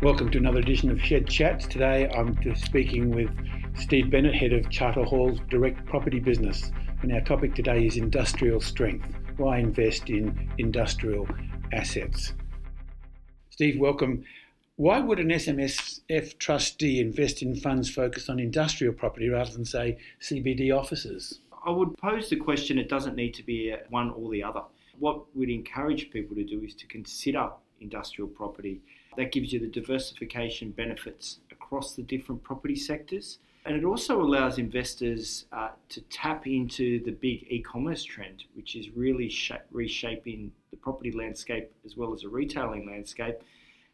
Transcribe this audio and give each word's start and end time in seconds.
Welcome 0.00 0.30
to 0.30 0.38
another 0.38 0.60
edition 0.60 0.92
of 0.92 1.02
Shed 1.02 1.26
Chats. 1.26 1.66
Today 1.66 2.08
I'm 2.14 2.38
speaking 2.54 3.10
with 3.10 3.30
Steve 3.74 4.12
Bennett, 4.12 4.32
head 4.32 4.52
of 4.52 4.70
Charter 4.70 5.02
Hall's 5.02 5.40
direct 5.50 5.84
property 5.86 6.20
business. 6.20 6.70
And 7.02 7.12
our 7.12 7.20
topic 7.20 7.56
today 7.56 7.84
is 7.84 7.96
industrial 7.96 8.60
strength. 8.60 9.12
Why 9.38 9.58
invest 9.58 10.08
in 10.08 10.52
industrial 10.58 11.26
assets? 11.72 12.32
Steve, 13.50 13.80
welcome. 13.80 14.22
Why 14.76 15.00
would 15.00 15.18
an 15.18 15.30
SMSF 15.30 16.38
trustee 16.38 17.00
invest 17.00 17.42
in 17.42 17.56
funds 17.56 17.90
focused 17.90 18.30
on 18.30 18.38
industrial 18.38 18.94
property 18.94 19.28
rather 19.28 19.50
than, 19.50 19.64
say, 19.64 19.98
CBD 20.22 20.72
offices? 20.72 21.40
I 21.66 21.70
would 21.70 21.98
pose 21.98 22.30
the 22.30 22.36
question 22.36 22.78
it 22.78 22.88
doesn't 22.88 23.16
need 23.16 23.34
to 23.34 23.42
be 23.42 23.74
one 23.90 24.10
or 24.10 24.30
the 24.30 24.44
other. 24.44 24.62
What 25.00 25.24
we'd 25.36 25.50
encourage 25.50 26.12
people 26.12 26.36
to 26.36 26.44
do 26.44 26.62
is 26.62 26.76
to 26.76 26.86
consider 26.86 27.50
industrial 27.80 28.28
property. 28.28 28.80
That 29.18 29.32
gives 29.32 29.52
you 29.52 29.58
the 29.58 29.66
diversification 29.66 30.70
benefits 30.70 31.40
across 31.50 31.96
the 31.96 32.02
different 32.02 32.44
property 32.44 32.76
sectors. 32.76 33.40
And 33.66 33.74
it 33.74 33.84
also 33.84 34.22
allows 34.22 34.58
investors 34.58 35.46
uh, 35.50 35.70
to 35.88 36.00
tap 36.02 36.46
into 36.46 37.02
the 37.02 37.10
big 37.10 37.44
e 37.50 37.60
commerce 37.60 38.04
trend, 38.04 38.44
which 38.54 38.76
is 38.76 38.90
really 38.90 39.28
sh- 39.28 39.50
reshaping 39.72 40.52
the 40.70 40.76
property 40.76 41.10
landscape 41.10 41.68
as 41.84 41.96
well 41.96 42.14
as 42.14 42.20
the 42.20 42.28
retailing 42.28 42.86
landscape. 42.86 43.34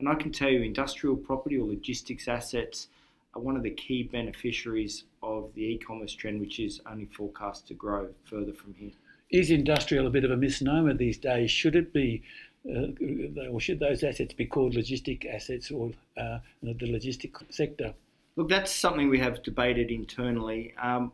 And 0.00 0.06
I 0.06 0.16
can 0.16 0.32
tell 0.32 0.50
you, 0.50 0.60
industrial 0.60 1.16
property 1.16 1.56
or 1.56 1.66
logistics 1.66 2.28
assets 2.28 2.88
are 3.32 3.40
one 3.40 3.56
of 3.56 3.62
the 3.62 3.70
key 3.70 4.02
beneficiaries 4.02 5.04
of 5.22 5.50
the 5.54 5.62
e 5.62 5.78
commerce 5.78 6.12
trend, 6.12 6.40
which 6.42 6.60
is 6.60 6.82
only 6.84 7.06
forecast 7.06 7.66
to 7.68 7.74
grow 7.74 8.08
further 8.28 8.52
from 8.52 8.74
here. 8.74 8.92
Is 9.30 9.50
industrial 9.50 10.06
a 10.06 10.10
bit 10.10 10.24
of 10.24 10.30
a 10.30 10.36
misnomer 10.36 10.92
these 10.92 11.16
days? 11.16 11.50
Should 11.50 11.74
it 11.74 11.94
be 11.94 12.22
or 12.68 13.60
should 13.60 13.80
those 13.80 14.02
assets 14.02 14.34
be 14.34 14.46
called 14.46 14.74
logistic 14.74 15.26
assets 15.26 15.70
or 15.70 15.92
uh, 16.16 16.38
the 16.62 16.74
logistic 16.74 17.34
sector? 17.50 17.94
Look, 18.36 18.48
that's 18.48 18.72
something 18.72 19.08
we 19.08 19.18
have 19.20 19.42
debated 19.42 19.90
internally. 19.90 20.74
Um, 20.80 21.12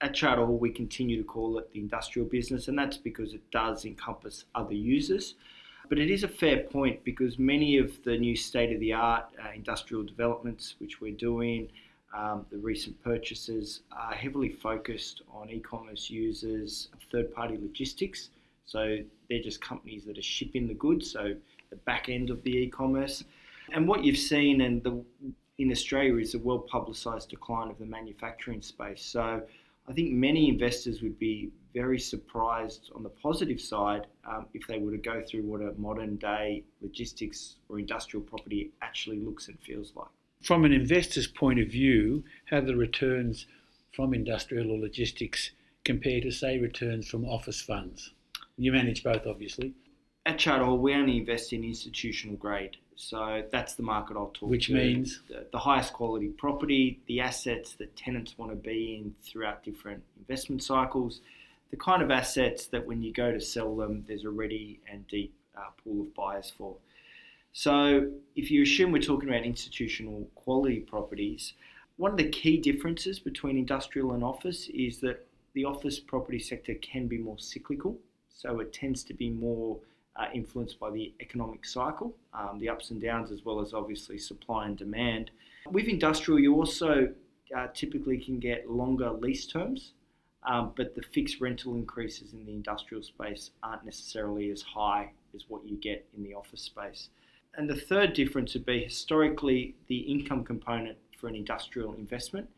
at 0.00 0.14
Charter 0.14 0.46
Hall, 0.46 0.58
we 0.58 0.70
continue 0.70 1.16
to 1.16 1.24
call 1.24 1.58
it 1.58 1.72
the 1.72 1.80
industrial 1.80 2.28
business, 2.28 2.68
and 2.68 2.78
that's 2.78 2.96
because 2.96 3.34
it 3.34 3.48
does 3.50 3.84
encompass 3.84 4.44
other 4.54 4.74
users. 4.74 5.34
But 5.88 5.98
it 5.98 6.10
is 6.10 6.22
a 6.22 6.28
fair 6.28 6.64
point 6.64 7.02
because 7.04 7.38
many 7.38 7.78
of 7.78 7.92
the 8.04 8.16
new 8.16 8.36
state 8.36 8.72
of 8.72 8.80
the 8.80 8.92
art 8.92 9.26
uh, 9.42 9.48
industrial 9.54 10.04
developments 10.04 10.74
which 10.78 11.00
we're 11.00 11.16
doing, 11.16 11.68
um, 12.14 12.44
the 12.50 12.58
recent 12.58 13.02
purchases, 13.02 13.80
are 13.90 14.12
heavily 14.12 14.50
focused 14.50 15.22
on 15.32 15.50
e 15.50 15.60
commerce 15.60 16.10
users, 16.10 16.88
third 17.10 17.34
party 17.34 17.56
logistics. 17.60 18.30
So 18.68 18.98
they're 19.30 19.42
just 19.42 19.62
companies 19.62 20.04
that 20.04 20.18
are 20.18 20.22
shipping 20.22 20.68
the 20.68 20.74
goods, 20.74 21.10
so 21.10 21.34
the 21.70 21.76
back 21.76 22.10
end 22.10 22.28
of 22.28 22.42
the 22.42 22.50
e-commerce. 22.50 23.24
And 23.72 23.88
what 23.88 24.04
you've 24.04 24.18
seen 24.18 24.60
in 24.60 24.82
the 24.82 25.02
in 25.56 25.72
Australia 25.72 26.16
is 26.18 26.34
a 26.34 26.38
well 26.38 26.58
publicised 26.58 27.30
decline 27.30 27.70
of 27.70 27.78
the 27.78 27.86
manufacturing 27.86 28.60
space. 28.60 29.02
So 29.02 29.42
I 29.88 29.92
think 29.94 30.12
many 30.12 30.50
investors 30.50 31.00
would 31.00 31.18
be 31.18 31.50
very 31.72 31.98
surprised 31.98 32.90
on 32.94 33.02
the 33.02 33.08
positive 33.08 33.58
side 33.58 34.06
um, 34.28 34.46
if 34.52 34.66
they 34.66 34.78
were 34.78 34.90
to 34.90 34.98
go 34.98 35.22
through 35.22 35.44
what 35.44 35.62
a 35.62 35.72
modern 35.78 36.16
day 36.16 36.62
logistics 36.82 37.56
or 37.70 37.78
industrial 37.78 38.22
property 38.22 38.70
actually 38.82 39.18
looks 39.18 39.48
and 39.48 39.58
feels 39.60 39.92
like. 39.96 40.08
From 40.42 40.66
an 40.66 40.72
investor's 40.72 41.26
point 41.26 41.58
of 41.58 41.68
view, 41.68 42.22
how 42.50 42.60
the 42.60 42.76
returns 42.76 43.46
from 43.94 44.12
industrial 44.12 44.70
or 44.70 44.78
logistics 44.78 45.52
compare 45.84 46.20
to, 46.20 46.30
say, 46.30 46.58
returns 46.58 47.08
from 47.08 47.24
office 47.24 47.62
funds? 47.62 48.12
You 48.58 48.72
manage 48.72 49.04
both, 49.04 49.26
obviously. 49.26 49.72
At 50.26 50.38
Charter 50.38 50.64
Hall, 50.64 50.76
we 50.76 50.92
only 50.92 51.16
invest 51.16 51.52
in 51.52 51.64
institutional 51.64 52.36
grade. 52.36 52.76
So 52.96 53.44
that's 53.50 53.74
the 53.74 53.84
market 53.84 54.16
I'll 54.16 54.32
talk 54.34 54.50
Which 54.50 54.66
to. 54.66 54.74
means? 54.74 55.22
The, 55.28 55.46
the, 55.52 55.58
highest 55.58 55.92
quality 55.92 56.28
property, 56.28 57.00
the 57.06 57.20
assets 57.20 57.74
that 57.74 57.96
tenants 57.96 58.36
want 58.36 58.50
to 58.50 58.56
be 58.56 58.96
in 58.96 59.14
throughout 59.22 59.62
different 59.62 60.02
investment 60.18 60.64
cycles, 60.64 61.20
the 61.70 61.76
kind 61.76 62.02
of 62.02 62.10
assets 62.10 62.66
that 62.66 62.84
when 62.84 63.00
you 63.00 63.12
go 63.12 63.30
to 63.30 63.40
sell 63.40 63.76
them, 63.76 64.04
there's 64.08 64.24
a 64.24 64.30
ready 64.30 64.80
and 64.90 65.06
deep 65.06 65.32
uh, 65.56 65.70
pool 65.82 66.02
of 66.02 66.14
buyers 66.14 66.52
for. 66.58 66.74
So 67.52 68.10
if 68.34 68.50
you 68.50 68.62
assume 68.62 68.90
we're 68.90 69.00
talking 69.00 69.28
about 69.28 69.44
institutional 69.44 70.28
quality 70.34 70.80
properties, 70.80 71.54
one 71.96 72.10
of 72.10 72.16
the 72.16 72.28
key 72.28 72.58
differences 72.58 73.20
between 73.20 73.56
industrial 73.56 74.12
and 74.12 74.24
office 74.24 74.68
is 74.74 74.98
that 74.98 75.26
the 75.54 75.64
office 75.64 76.00
property 76.00 76.40
sector 76.40 76.74
can 76.74 77.06
be 77.06 77.18
more 77.18 77.38
cyclical 77.38 77.98
so 78.38 78.60
it 78.60 78.72
tends 78.72 79.02
to 79.02 79.12
be 79.12 79.30
more 79.30 79.76
uh, 80.14 80.26
influenced 80.32 80.78
by 80.78 80.90
the 80.90 81.12
economic 81.20 81.66
cycle, 81.66 82.14
um, 82.32 82.58
the 82.60 82.68
ups 82.68 82.90
and 82.90 83.02
downs, 83.02 83.32
as 83.32 83.44
well 83.44 83.60
as 83.60 83.74
obviously 83.74 84.16
supply 84.16 84.66
and 84.66 84.78
demand. 84.78 85.32
With 85.70 85.88
industrial, 85.88 86.38
you 86.38 86.54
also 86.54 87.12
uh, 87.56 87.66
typically 87.74 88.16
can 88.16 88.38
get 88.38 88.70
longer 88.70 89.10
lease 89.10 89.46
terms, 89.46 89.92
um, 90.44 90.72
but 90.76 90.94
the 90.94 91.02
fixed 91.02 91.40
rental 91.40 91.74
increases 91.74 92.32
in 92.32 92.46
the 92.46 92.52
industrial 92.52 93.02
space 93.02 93.50
aren't 93.64 93.84
necessarily 93.84 94.52
as 94.52 94.62
high 94.62 95.10
as 95.34 95.44
what 95.48 95.68
you 95.68 95.76
get 95.76 96.06
in 96.16 96.22
the 96.22 96.34
office 96.34 96.62
space. 96.62 97.08
And 97.56 97.68
the 97.68 97.76
third 97.76 98.12
difference 98.12 98.54
would 98.54 98.66
be 98.66 98.84
historically 98.84 99.74
the 99.88 99.98
income 99.98 100.44
component 100.44 100.96
for 101.20 101.26
an 101.26 101.34
industrial 101.34 101.94
investment. 101.94 102.48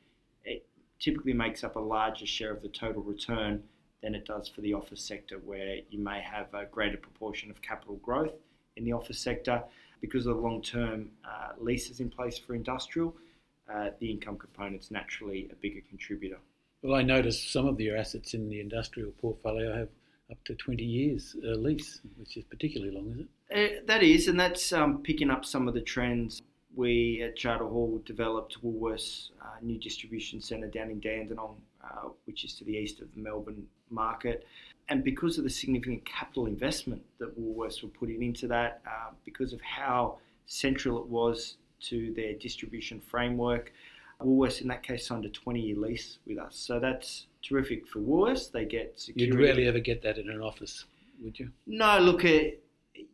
It 0.44 0.66
typically 0.98 1.32
makes 1.32 1.64
up 1.64 1.76
a 1.76 1.80
larger 1.80 2.26
share 2.26 2.52
of 2.52 2.60
the 2.60 2.68
total 2.68 3.02
return 3.02 3.62
than 4.02 4.14
it 4.14 4.24
does 4.24 4.48
for 4.48 4.60
the 4.60 4.74
office 4.74 5.02
sector, 5.02 5.38
where 5.44 5.78
you 5.90 5.98
may 5.98 6.20
have 6.20 6.52
a 6.54 6.64
greater 6.64 6.96
proportion 6.96 7.50
of 7.50 7.60
capital 7.62 7.96
growth 7.96 8.32
in 8.76 8.84
the 8.84 8.92
office 8.92 9.18
sector. 9.18 9.62
Because 10.00 10.26
of 10.26 10.36
the 10.36 10.40
long 10.40 10.62
term 10.62 11.10
uh, 11.24 11.52
leases 11.58 12.00
in 12.00 12.08
place 12.08 12.38
for 12.38 12.54
industrial, 12.54 13.14
uh, 13.72 13.90
the 14.00 14.10
income 14.10 14.38
component 14.38 14.82
is 14.82 14.90
naturally 14.90 15.48
a 15.52 15.54
bigger 15.56 15.80
contributor. 15.88 16.38
Well, 16.82 16.94
I 16.94 17.02
noticed 17.02 17.52
some 17.52 17.66
of 17.66 17.78
your 17.78 17.96
assets 17.96 18.32
in 18.32 18.48
the 18.48 18.60
industrial 18.60 19.10
portfolio 19.20 19.76
have 19.76 19.88
up 20.30 20.42
to 20.44 20.54
20 20.54 20.82
years 20.82 21.36
uh, 21.44 21.56
lease, 21.56 22.00
which 22.16 22.36
is 22.36 22.44
particularly 22.44 22.94
long, 22.94 23.10
is 23.12 23.18
it? 23.20 23.28
Uh, 23.52 23.82
that 23.86 24.02
is, 24.02 24.28
and 24.28 24.38
that's 24.38 24.72
um, 24.72 25.02
picking 25.02 25.30
up 25.30 25.44
some 25.44 25.68
of 25.68 25.74
the 25.74 25.80
trends. 25.80 26.40
We 26.74 27.22
at 27.22 27.36
Charter 27.36 27.66
Hall 27.66 28.00
developed 28.06 28.62
Woolworths' 28.62 29.30
uh, 29.42 29.46
new 29.60 29.76
distribution 29.78 30.40
centre 30.40 30.68
down 30.68 30.90
in 30.90 31.00
Dandenong, 31.00 31.56
uh, 31.84 32.08
which 32.24 32.44
is 32.44 32.54
to 32.54 32.64
the 32.64 32.72
east 32.72 33.00
of 33.00 33.12
the 33.14 33.20
Melbourne 33.20 33.66
market. 33.90 34.46
And 34.88 35.04
because 35.04 35.38
of 35.38 35.44
the 35.44 35.50
significant 35.50 36.04
capital 36.04 36.46
investment 36.46 37.02
that 37.18 37.38
Woolworths 37.38 37.82
were 37.82 37.88
putting 37.88 38.22
into 38.22 38.48
that, 38.48 38.80
uh, 38.86 39.10
because 39.24 39.52
of 39.52 39.60
how 39.60 40.18
central 40.46 40.98
it 40.98 41.06
was 41.06 41.56
to 41.88 42.12
their 42.14 42.34
distribution 42.34 43.00
framework, 43.00 43.72
Woolworths 44.20 44.60
in 44.60 44.68
that 44.68 44.82
case 44.82 45.06
signed 45.06 45.24
a 45.24 45.30
20 45.30 45.60
year 45.60 45.76
lease 45.76 46.18
with 46.26 46.38
us. 46.38 46.56
So 46.56 46.78
that's 46.78 47.26
terrific 47.42 47.86
for 47.86 48.00
Woolworths. 48.00 48.50
They 48.50 48.64
get 48.64 48.98
security. 48.98 49.36
You'd 49.36 49.42
rarely 49.42 49.66
ever 49.66 49.80
get 49.80 50.02
that 50.02 50.18
in 50.18 50.28
an 50.28 50.40
office, 50.40 50.84
would 51.22 51.38
you? 51.38 51.50
No, 51.66 51.98
look, 51.98 52.24
it, 52.24 52.62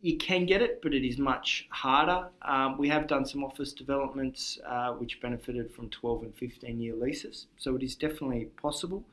you 0.01 0.17
can 0.17 0.45
get 0.45 0.61
it, 0.61 0.81
but 0.81 0.93
it 0.93 1.07
is 1.07 1.17
much 1.17 1.67
harder. 1.69 2.29
Um, 2.41 2.77
we 2.77 2.89
have 2.89 3.07
done 3.07 3.25
some 3.25 3.43
office 3.43 3.73
developments 3.73 4.59
uh, 4.67 4.91
which 4.93 5.21
benefited 5.21 5.73
from 5.73 5.89
12 5.89 6.23
and 6.23 6.35
15 6.35 6.79
year 6.79 6.95
leases, 6.95 7.47
so 7.57 7.75
it 7.75 7.83
is 7.83 7.95
definitely 7.95 8.45
possible. 8.61 9.03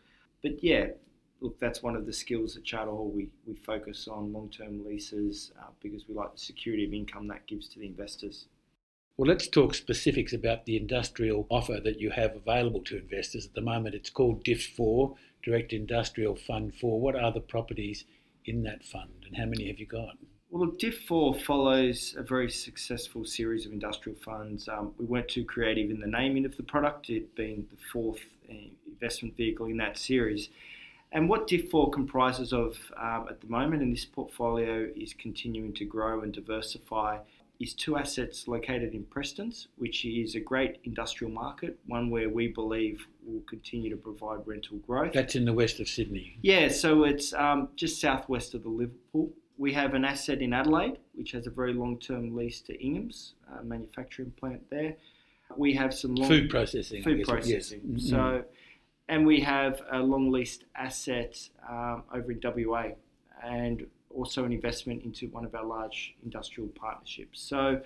But 0.42 0.62
yeah, 0.62 0.88
look, 1.40 1.58
that's 1.58 1.82
one 1.82 1.96
of 1.96 2.06
the 2.06 2.12
skills 2.12 2.56
at 2.56 2.64
Charter 2.64 2.90
Hall. 2.90 3.10
We, 3.14 3.28
we 3.46 3.54
focus 3.54 4.08
on 4.08 4.32
long 4.32 4.50
term 4.50 4.84
leases 4.84 5.52
uh, 5.60 5.70
because 5.82 6.08
we 6.08 6.14
like 6.14 6.32
the 6.32 6.38
security 6.38 6.84
of 6.84 6.92
income 6.92 7.28
that 7.28 7.46
gives 7.46 7.68
to 7.70 7.78
the 7.78 7.86
investors. 7.86 8.46
Well, 9.16 9.28
let's 9.28 9.46
talk 9.46 9.74
specifics 9.74 10.32
about 10.32 10.66
the 10.66 10.76
industrial 10.76 11.46
offer 11.48 11.78
that 11.84 12.00
you 12.00 12.10
have 12.10 12.34
available 12.34 12.82
to 12.84 12.98
investors 12.98 13.46
at 13.46 13.54
the 13.54 13.60
moment. 13.60 13.94
It's 13.94 14.10
called 14.10 14.42
DIF 14.42 14.66
4, 14.76 15.14
Direct 15.44 15.72
Industrial 15.72 16.34
Fund 16.34 16.74
4. 16.74 17.00
What 17.00 17.14
are 17.14 17.30
the 17.30 17.40
properties 17.40 18.06
in 18.44 18.64
that 18.64 18.82
fund 18.84 19.24
and 19.26 19.36
how 19.36 19.44
many 19.44 19.68
have 19.68 19.78
you 19.78 19.86
got? 19.86 20.16
Well, 20.54 20.66
look, 20.66 20.78
DIF4 20.78 21.42
follows 21.42 22.15
a 22.16 22.22
very 22.22 22.48
successful 22.48 23.25
series 23.25 23.67
of 23.67 23.73
industrial 23.73 24.17
funds. 24.25 24.69
Um, 24.69 24.94
we 24.99 25.05
weren't 25.05 25.26
too 25.26 25.44
creative 25.44 25.90
in 25.90 25.99
the 25.99 26.06
naming 26.06 26.44
of 26.44 26.56
the 26.56 26.62
product, 26.62 27.11
it 27.11 27.34
being 27.34 27.67
the 27.73 27.76
fourth 27.93 28.20
uh, 28.49 28.55
investment 28.87 29.37
vehicle 29.37 29.67
in 29.67 29.78
that 29.78 29.99
series. 29.99 30.50
And 31.11 31.28
what 31.28 31.49
DIF4 31.49 31.93
comprises 31.93 32.52
of 32.52 32.76
um, 32.96 33.26
at 33.28 33.40
the 33.40 33.49
moment 33.49 33.82
in 33.82 33.90
this 33.90 34.05
portfolio 34.05 34.88
is 34.94 35.12
continuing 35.12 35.73
to 35.75 35.84
grow 35.84 36.20
and 36.20 36.32
diversify. 36.32 37.19
Is 37.61 37.73
two 37.73 37.96
assets 37.96 38.49
located 38.49 38.94
in 38.94 39.05
Prestons, 39.05 39.69
which 39.76 40.05
is 40.05 40.34
a 40.34 40.40
great 40.40 40.78
industrial 40.84 41.32
market, 41.32 41.78
one 41.87 42.11
where 42.11 42.28
we 42.28 42.49
believe 42.49 43.06
will 43.25 43.43
continue 43.43 43.90
to 43.90 43.96
provide 43.96 44.40
rental 44.44 44.76
growth. 44.78 45.12
That's 45.12 45.37
in 45.37 45.44
the 45.44 45.52
west 45.52 45.78
of 45.78 45.88
Sydney. 45.88 46.37
Yeah, 46.43 46.69
so 46.69 47.05
it's 47.05 47.32
um, 47.32 47.69
just 47.76 48.00
southwest 48.00 48.55
of 48.55 48.64
the 48.64 48.69
Liverpool. 48.69 49.32
We 49.56 49.72
have 49.72 49.94
an 49.94 50.04
asset 50.04 50.42
in 50.42 50.52
Adelaide, 50.52 50.98
which 51.14 51.32
has 51.32 51.46
a 51.46 51.50
very 51.50 51.72
long 51.72 51.98
term 51.98 52.34
lease 52.36 52.60
to 52.62 52.74
Ingham's, 52.82 53.34
manufacturing 53.62 54.32
plant 54.32 54.68
there. 54.70 54.96
We 55.56 55.74
have 55.74 55.94
some 55.94 56.14
long, 56.14 56.28
food 56.28 56.50
processing. 56.50 57.02
Food 57.04 57.24
processing. 57.24 57.80
Yes. 57.84 58.10
So 58.10 58.16
mm-hmm 58.16 58.48
and 59.08 59.26
we 59.26 59.40
have 59.40 59.82
a 59.92 59.98
long 59.98 60.30
leased 60.30 60.64
asset 60.76 61.36
um, 61.68 62.04
over 62.12 62.32
in 62.32 62.40
WA 62.42 62.88
and 63.42 63.86
also 64.10 64.44
an 64.44 64.52
investment 64.52 65.02
into 65.04 65.28
one 65.28 65.44
of 65.44 65.54
our 65.54 65.64
large 65.64 66.14
industrial 66.22 66.68
partnerships. 66.70 67.40
So 67.40 67.80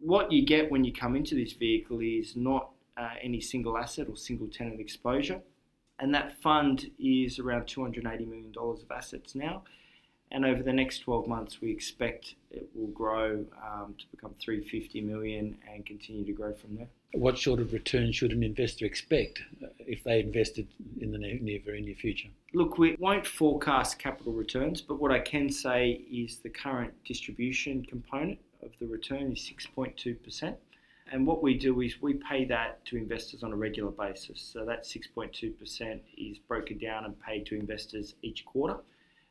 what 0.00 0.30
you 0.30 0.44
get 0.44 0.70
when 0.70 0.84
you 0.84 0.92
come 0.92 1.16
into 1.16 1.34
this 1.34 1.52
vehicle 1.52 2.00
is 2.00 2.36
not 2.36 2.70
uh, 2.96 3.10
any 3.22 3.40
single 3.40 3.78
asset 3.78 4.08
or 4.08 4.16
single 4.16 4.48
tenant 4.48 4.80
exposure. 4.80 5.40
And 6.00 6.14
that 6.14 6.40
fund 6.42 6.90
is 6.98 7.38
around 7.38 7.62
$280 7.62 8.04
million 8.04 8.52
of 8.56 8.90
assets 8.94 9.34
now. 9.34 9.62
And 10.30 10.44
over 10.44 10.62
the 10.62 10.72
next 10.72 10.98
12 11.00 11.26
months, 11.26 11.60
we 11.60 11.70
expect 11.70 12.34
it 12.50 12.68
will 12.74 12.88
grow 12.88 13.44
um, 13.64 13.94
to 13.98 14.04
become 14.10 14.34
350 14.38 15.00
million 15.00 15.56
and 15.72 15.86
continue 15.86 16.24
to 16.24 16.32
grow 16.32 16.52
from 16.52 16.76
there. 16.76 16.88
What 17.14 17.38
sort 17.38 17.60
of 17.60 17.72
return 17.72 18.12
should 18.12 18.32
an 18.32 18.42
investor 18.42 18.84
expect 18.84 19.40
uh, 19.62 19.68
if 19.78 20.04
they 20.04 20.20
invested 20.20 20.68
in 21.00 21.10
the 21.10 21.18
near, 21.18 21.38
near 21.40 21.60
very 21.64 21.80
near 21.80 21.94
future? 21.94 22.28
Look, 22.52 22.76
we 22.76 22.96
won't 22.98 23.26
forecast 23.26 23.98
capital 23.98 24.32
returns, 24.34 24.82
but 24.82 25.00
what 25.00 25.10
I 25.10 25.20
can 25.20 25.50
say 25.50 26.02
is 26.12 26.38
the 26.38 26.50
current 26.50 26.92
distribution 27.04 27.84
component 27.86 28.38
of 28.62 28.72
the 28.78 28.86
return 28.86 29.32
is 29.32 29.50
6.2%. 29.74 30.54
And 31.10 31.26
what 31.26 31.42
we 31.42 31.56
do 31.56 31.80
is 31.80 32.02
we 32.02 32.14
pay 32.14 32.44
that 32.46 32.84
to 32.86 32.98
investors 32.98 33.42
on 33.42 33.52
a 33.52 33.56
regular 33.56 33.90
basis. 33.90 34.42
So 34.42 34.66
that 34.66 34.84
6.2% 34.84 36.00
is 36.18 36.38
broken 36.46 36.76
down 36.76 37.06
and 37.06 37.18
paid 37.20 37.46
to 37.46 37.54
investors 37.54 38.14
each 38.22 38.44
quarter. 38.44 38.76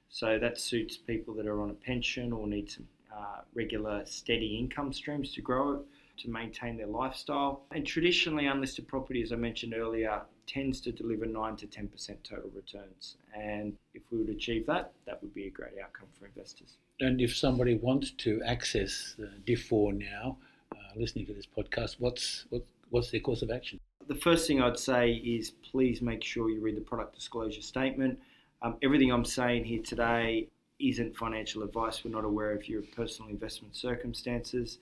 So 0.09 0.39
that 0.39 0.59
suits 0.59 0.97
people 0.97 1.33
that 1.35 1.47
are 1.47 1.61
on 1.61 1.69
a 1.69 1.73
pension 1.73 2.31
or 2.31 2.47
need 2.47 2.71
some 2.71 2.87
uh, 3.15 3.41
regular 3.53 4.05
steady 4.05 4.57
income 4.57 4.93
streams 4.93 5.33
to 5.33 5.41
grow 5.41 5.83
to 6.17 6.29
maintain 6.29 6.77
their 6.77 6.87
lifestyle. 6.87 7.63
And 7.71 7.85
traditionally, 7.85 8.47
unlisted 8.47 8.87
property, 8.87 9.21
as 9.21 9.31
I 9.31 9.35
mentioned 9.35 9.73
earlier, 9.73 10.21
tends 10.47 10.81
to 10.81 10.91
deliver 10.91 11.25
9 11.25 11.55
to 11.57 11.67
10% 11.67 11.89
total 12.23 12.49
returns. 12.55 13.17
And 13.35 13.77
if 13.93 14.03
we 14.11 14.17
would 14.17 14.29
achieve 14.29 14.65
that, 14.67 14.93
that 15.05 15.21
would 15.21 15.33
be 15.33 15.47
a 15.47 15.49
great 15.49 15.73
outcome 15.83 16.07
for 16.17 16.25
investors. 16.25 16.77
And 16.99 17.21
if 17.21 17.35
somebody 17.35 17.75
wants 17.75 18.11
to 18.11 18.41
access 18.43 19.15
the 19.17 19.29
DIF4 19.45 19.99
now, 19.99 20.37
uh, 20.71 20.77
listening 20.95 21.25
to 21.27 21.33
this 21.33 21.45
podcast, 21.45 21.97
what's, 21.99 22.45
what, 22.49 22.65
what's 22.89 23.11
their 23.11 23.19
course 23.19 23.41
of 23.41 23.51
action? 23.51 23.79
The 24.07 24.15
first 24.15 24.47
thing 24.47 24.61
I'd 24.61 24.79
say 24.79 25.11
is 25.11 25.51
please 25.51 26.01
make 26.01 26.23
sure 26.23 26.49
you 26.49 26.61
read 26.61 26.77
the 26.77 26.81
product 26.81 27.13
disclosure 27.13 27.61
statement. 27.61 28.17
Um, 28.61 28.77
everything 28.81 29.11
I'm 29.11 29.25
saying 29.25 29.65
here 29.65 29.81
today 29.83 30.47
isn't 30.79 31.15
financial 31.15 31.63
advice. 31.63 32.03
We're 32.03 32.11
not 32.11 32.25
aware 32.25 32.51
of 32.51 32.67
your 32.67 32.81
personal 32.95 33.29
investment 33.29 33.75
circumstances. 33.75 34.79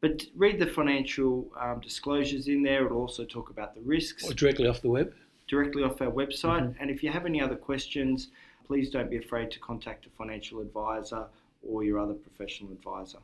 But 0.00 0.24
read 0.34 0.58
the 0.58 0.66
financial 0.66 1.50
um, 1.60 1.80
disclosures 1.80 2.48
in 2.48 2.62
there. 2.62 2.86
It'll 2.86 2.98
also 2.98 3.24
talk 3.24 3.50
about 3.50 3.74
the 3.74 3.82
risks. 3.82 4.24
Or 4.28 4.32
directly 4.32 4.66
off 4.66 4.80
the 4.80 4.88
web? 4.88 5.12
Directly 5.46 5.82
off 5.82 6.00
our 6.00 6.10
website. 6.10 6.62
Mm-hmm. 6.62 6.80
And 6.80 6.90
if 6.90 7.02
you 7.02 7.10
have 7.10 7.26
any 7.26 7.40
other 7.42 7.56
questions, 7.56 8.28
please 8.66 8.88
don't 8.88 9.10
be 9.10 9.18
afraid 9.18 9.50
to 9.50 9.58
contact 9.58 10.06
a 10.06 10.10
financial 10.10 10.60
advisor 10.60 11.26
or 11.62 11.84
your 11.84 11.98
other 11.98 12.14
professional 12.14 12.72
advisor. 12.72 13.18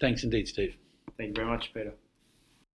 Thanks 0.00 0.24
indeed, 0.24 0.48
Steve. 0.48 0.76
Thank 1.16 1.28
you 1.28 1.34
very 1.34 1.48
much, 1.48 1.72
Peter. 1.72 1.92